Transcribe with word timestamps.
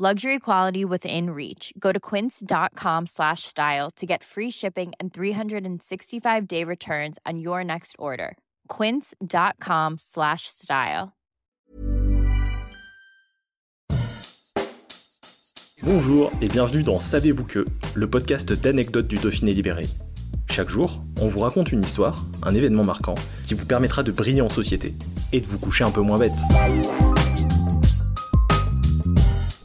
Luxury 0.00 0.38
quality 0.38 0.84
within 0.84 1.30
reach. 1.30 1.72
Go 1.76 1.90
to 1.90 1.98
quince.com 1.98 3.06
slash 3.06 3.42
style 3.42 3.90
to 3.96 4.06
get 4.06 4.22
free 4.22 4.48
shipping 4.48 4.92
and 5.00 5.12
365 5.12 6.46
day 6.46 6.62
returns 6.62 7.18
on 7.26 7.40
your 7.40 7.64
next 7.64 7.96
order. 7.98 8.36
Quince.com 8.68 9.96
slash 9.98 10.42
style. 10.46 11.08
Bonjour 15.82 16.30
et 16.40 16.46
bienvenue 16.46 16.84
dans 16.84 17.00
Savez-vous 17.00 17.44
que, 17.44 17.64
le 17.96 18.08
podcast 18.08 18.52
d'anecdotes 18.52 19.08
du 19.08 19.16
Dauphiné 19.16 19.52
libéré. 19.52 19.86
Chaque 20.48 20.68
jour, 20.68 21.00
on 21.20 21.26
vous 21.26 21.40
raconte 21.40 21.72
une 21.72 21.82
histoire, 21.82 22.24
un 22.44 22.54
événement 22.54 22.84
marquant, 22.84 23.16
qui 23.44 23.54
vous 23.54 23.66
permettra 23.66 24.04
de 24.04 24.12
briller 24.12 24.42
en 24.42 24.48
société 24.48 24.94
et 25.32 25.40
de 25.40 25.46
vous 25.46 25.58
coucher 25.58 25.82
un 25.82 25.90
peu 25.90 26.02
moins 26.02 26.18
bête. 26.18 26.38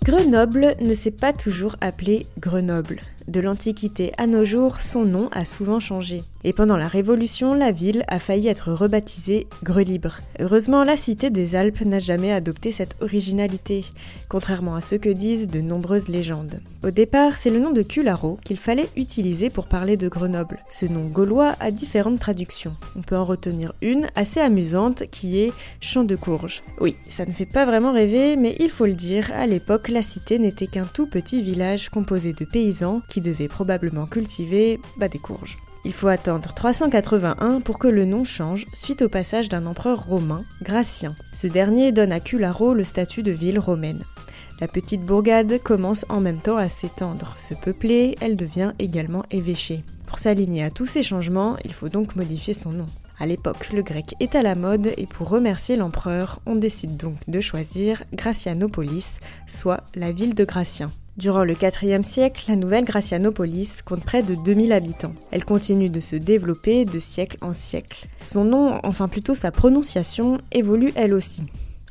Grenoble 0.04 0.76
ne 0.82 0.94
s'est 0.94 1.12
pas 1.12 1.32
toujours 1.32 1.78
appelé 1.80 2.28
Grenoble. 2.38 3.00
De 3.30 3.40
l'Antiquité 3.40 4.12
à 4.18 4.28
nos 4.28 4.44
jours, 4.44 4.82
son 4.82 5.06
nom 5.06 5.30
a 5.32 5.46
souvent 5.46 5.80
changé. 5.80 6.24
Et 6.46 6.52
pendant 6.52 6.76
la 6.76 6.88
Révolution, 6.88 7.54
la 7.54 7.72
ville 7.72 8.04
a 8.08 8.20
failli 8.20 8.48
être 8.48 8.74
rebaptisée 8.74 9.48
Grelibre. 9.64 10.20
Heureusement, 10.40 10.84
la 10.84 10.98
cité 10.98 11.30
des 11.30 11.56
Alpes 11.56 11.82
n'a 11.82 12.00
jamais 12.00 12.34
adopté 12.34 12.72
cette 12.72 12.98
originalité, 13.02 13.86
contrairement 14.28 14.76
à 14.76 14.82
ce 14.82 14.96
que 14.96 15.10
disent 15.10 15.48
de 15.48 15.62
nombreuses 15.62 16.10
légendes. 16.10 16.60
Au 16.84 16.92
départ, 16.92 17.38
c'est 17.38 17.50
le 17.50 17.60
nom 17.60 17.72
de 17.72 17.82
Cularo 17.82 18.38
qu'il 18.44 18.58
fallait 18.58 18.90
utiliser 18.98 19.50
pour 19.50 19.68
parler 19.68 19.96
de 19.96 20.10
Grenoble. 20.10 20.60
Ce 20.68 20.86
nom 20.86 21.08
gaulois 21.08 21.56
a 21.62 21.72
différentes 21.72 22.20
traductions. 22.20 22.76
On 22.98 23.02
peut 23.02 23.18
en 23.18 23.26
retenir 23.26 23.74
une 23.82 24.08
assez 24.16 24.42
amusante 24.42 25.04
qui 25.12 25.40
est 25.40 25.54
Champ 25.80 26.04
de 26.04 26.16
courge. 26.16 26.62
Oui, 26.82 26.96
ça 27.08 27.26
ne 27.26 27.32
fait 27.32 27.46
pas 27.46 27.66
vraiment 27.66 27.94
rêver, 27.94 28.36
mais 28.36 28.56
il 28.60 28.70
faut 28.70 28.86
le 28.86 28.94
dire, 28.94 29.32
à 29.34 29.48
l'époque, 29.48 29.88
la 29.88 30.02
cité 30.02 30.40
n'était 30.40 30.68
qu'un 30.68 30.86
tout 30.86 31.08
petit 31.08 31.42
village 31.42 31.90
composé 31.90 32.34
de 32.34 32.46
paysans 32.46 33.02
qui 33.08 33.22
devaient 33.22 33.48
probablement 33.48 34.08
cultiver 34.08 34.80
bah, 34.98 35.08
des 35.08 35.20
courges. 35.20 35.58
Il 35.86 35.94
faut 35.94 36.08
attendre 36.08 36.54
381 36.54 37.60
pour 37.60 37.78
que 37.78 37.88
le 37.88 38.06
nom 38.06 38.24
change 38.24 38.66
suite 38.74 39.02
au 39.02 39.10
passage 39.10 39.50
d'un 39.50 39.66
empereur 39.66 40.06
romain, 40.06 40.46
Gratien. 40.62 41.16
Ce 41.34 41.48
dernier 41.48 41.92
donne 41.92 42.14
à 42.14 42.22
Cularo 42.22 42.74
le 42.74 42.86
statut 42.86 43.22
de 43.22 43.32
ville 43.32 43.60
romaine. 43.60 44.04
La 44.62 44.68
petite 44.70 45.02
bourgade 45.02 45.62
commence 45.62 46.06
en 46.08 46.22
même 46.22 46.42
temps 46.42 46.58
à 46.58 46.70
s'étendre. 46.70 47.34
Se 47.38 47.54
peupler, 47.54 48.16
elle 48.22 48.38
devient 48.38 48.72
également 48.80 49.26
évêchée. 49.30 49.84
Pour 50.14 50.20
s'aligner 50.20 50.64
à 50.64 50.70
tous 50.70 50.86
ces 50.86 51.02
changements, 51.02 51.58
il 51.66 51.74
faut 51.74 51.90
donc 51.90 52.16
modifier 52.16 52.54
son 52.54 52.70
nom. 52.70 52.86
À 53.20 53.26
l'époque, 53.26 53.72
le 53.74 53.82
grec 53.82 54.14
est 54.20 54.36
à 54.36 54.44
la 54.44 54.54
mode 54.54 54.92
et 54.96 55.08
pour 55.08 55.28
remercier 55.28 55.76
l'empereur, 55.76 56.40
on 56.46 56.56
décide 56.56 56.98
donc 56.98 57.16
de 57.28 57.42
choisir 57.42 58.04
Gracianopolis, 58.14 59.18
soit 59.48 59.82
la 59.96 60.12
ville 60.12 60.36
de 60.36 60.46
Gratien. 60.46 60.92
Durant 61.18 61.44
le 61.44 61.56
IVe 61.60 62.04
siècle, 62.04 62.46
la 62.48 62.56
nouvelle 62.56 62.86
Gracianopolis 62.86 63.82
compte 63.82 64.04
près 64.04 64.22
de 64.22 64.36
2000 64.36 64.72
habitants. 64.72 65.16
Elle 65.32 65.46
continue 65.46 65.90
de 65.90 66.00
se 66.00 66.16
développer 66.16 66.86
de 66.86 67.00
siècle 67.00 67.40
en 67.42 67.54
siècle. 67.54 68.08
Son 68.20 68.46
nom, 68.46 68.80
enfin 68.84 69.08
plutôt 69.08 69.34
sa 69.34 69.50
prononciation, 69.50 70.38
évolue 70.52 70.92
elle 70.94 71.16
aussi. 71.16 71.48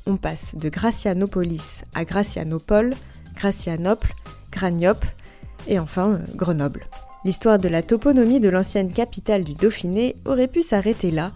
On 0.07 0.17
passe 0.17 0.55
de 0.55 0.69
Gracianopolis 0.69 1.83
à 1.93 2.05
Gracianopole, 2.05 2.95
Gracianople, 3.35 4.15
Gragnope 4.53 5.05
et 5.67 5.81
enfin 5.81 6.13
euh, 6.13 6.19
Grenoble. 6.37 6.87
L'histoire 7.25 7.59
de 7.59 7.69
la 7.69 7.85
toponymie 7.85 8.41
de 8.41 8.49
l'ancienne 8.49 8.93
capitale 8.93 9.45
du 9.45 9.55
Dauphiné 9.55 10.17
aurait 10.25 10.49
pu 10.49 10.61
s'arrêter 10.61 11.13
là, 11.13 11.31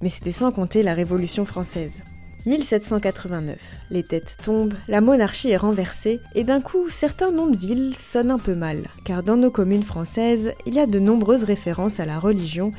mais 0.00 0.08
c'était 0.08 0.30
sans 0.30 0.52
compter 0.52 0.84
la 0.84 0.94
Révolution 0.94 1.44
française. 1.44 2.04
1789. 2.46 3.58
Les 3.90 4.04
têtes 4.04 4.36
tombent, 4.44 4.74
la 4.86 5.00
monarchie 5.00 5.50
est 5.50 5.56
renversée, 5.56 6.20
et 6.36 6.44
d'un 6.44 6.60
coup, 6.60 6.88
certains 6.88 7.32
noms 7.32 7.48
de 7.48 7.56
villes 7.56 7.96
sonnent 7.96 8.30
un 8.30 8.38
peu 8.38 8.54
mal, 8.54 8.84
car 9.04 9.24
dans 9.24 9.36
nos 9.36 9.50
communes 9.50 9.82
françaises, 9.82 10.52
il 10.66 10.74
y 10.74 10.80
a 10.80 10.86
de 10.86 10.98
nombreuses 11.00 11.44
références 11.44 11.98
à 11.98 12.04
la 12.04 12.20
religion 12.20 12.70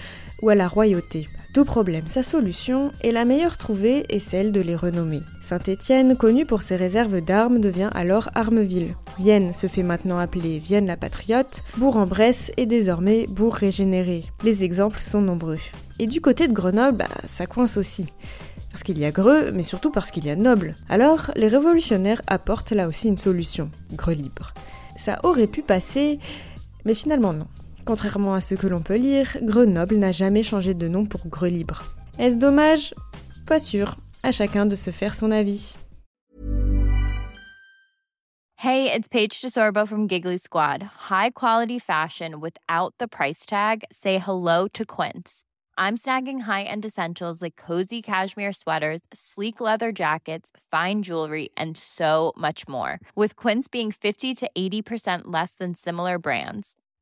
ou 0.41 0.49
à 0.49 0.55
la 0.55 0.67
royauté. 0.67 1.27
Tout 1.55 1.63
problème, 1.63 2.05
sa 2.05 2.21
solution, 2.21 2.91
et 3.01 3.13
la 3.13 3.23
meilleure 3.23 3.57
trouvée 3.57 4.03
est 4.09 4.19
celle 4.19 4.51
de 4.51 4.59
les 4.59 4.75
renommer. 4.75 5.21
Saint-Étienne, 5.39 6.17
connu 6.17 6.45
pour 6.45 6.61
ses 6.61 6.75
réserves 6.75 7.21
d'armes, 7.21 7.59
devient 7.59 7.91
alors 7.93 8.29
Armeville. 8.35 8.93
Vienne 9.19 9.53
se 9.53 9.67
fait 9.67 9.81
maintenant 9.81 10.19
appeler 10.19 10.59
Vienne 10.59 10.85
la 10.85 10.97
Patriote, 10.97 11.63
Bourg-en-Bresse 11.77 12.51
est 12.57 12.65
désormais 12.65 13.25
Bourg 13.27 13.55
régénéré. 13.55 14.25
Les 14.43 14.65
exemples 14.65 14.99
sont 14.99 15.21
nombreux. 15.21 15.59
Et 15.97 16.07
du 16.07 16.19
côté 16.19 16.49
de 16.49 16.53
Grenoble, 16.53 16.97
bah, 16.97 17.07
ça 17.25 17.45
coince 17.47 17.77
aussi. 17.77 18.07
Parce 18.73 18.83
qu'il 18.83 18.99
y 18.99 19.05
a 19.05 19.11
Greux, 19.11 19.51
mais 19.53 19.63
surtout 19.63 19.91
parce 19.91 20.11
qu'il 20.11 20.25
y 20.25 20.31
a 20.31 20.35
Noble. 20.35 20.75
Alors, 20.89 21.31
les 21.37 21.47
révolutionnaires 21.47 22.21
apportent 22.27 22.73
là 22.73 22.85
aussi 22.85 23.07
une 23.07 23.17
solution, 23.17 23.71
Greux 23.93 24.15
libre. 24.15 24.53
Ça 24.97 25.21
aurait 25.23 25.47
pu 25.47 25.61
passer, 25.61 26.19
mais 26.83 26.95
finalement 26.95 27.31
non. 27.31 27.47
Contrairement 27.85 28.33
à 28.33 28.41
ce 28.41 28.55
que 28.55 28.67
l'on 28.67 28.81
peut 28.81 28.95
lire, 28.95 29.37
Grenoble 29.41 29.97
n'a 29.97 30.11
jamais 30.11 30.41
changé 30.41 30.73
de 30.73 30.87
nom 30.87 31.05
pour 31.05 31.27
Greux 31.27 31.49
libre. 31.49 31.83
Est-ce 32.17 32.37
dommage? 32.37 32.95
Pas 33.45 33.59
sûr. 33.59 33.95
À 34.23 34.31
chacun 34.31 34.65
de 34.65 34.75
se 34.75 34.89
faire 34.89 35.13
son 35.13 35.29
avis. 35.29 35.75
Hey, 38.57 38.91
it's 38.91 39.07
Paige 39.07 39.41
DeSorbo 39.41 39.87
from 39.87 40.07
Giggly 40.07 40.39
Squad. 40.39 40.81
High 41.11 41.29
quality 41.31 41.77
fashion 41.77 42.39
without 42.39 42.95
the 42.97 43.07
price 43.07 43.45
tag? 43.45 43.83
Say 43.91 44.17
hello 44.17 44.67
to 44.69 44.83
Quince. 44.85 45.43
I'm 45.77 45.97
snagging 45.97 46.43
high-end 46.43 46.85
essentials 46.85 47.41
like 47.41 47.57
cozy 47.57 48.01
cashmere 48.01 48.53
sweaters, 48.53 49.01
sleek 49.13 49.59
leather 49.59 49.91
jackets, 49.91 50.49
fine 50.71 51.03
jewelry, 51.03 51.49
and 51.57 51.77
so 51.77 52.33
much 52.37 52.67
more. 52.67 52.99
With 53.13 53.35
Quince 53.35 53.67
being 53.67 53.91
50 53.91 54.33
to 54.35 54.49
80% 54.57 55.23
less 55.25 55.55
than 55.55 55.75
similar 55.75 56.17
brands. 56.17 56.75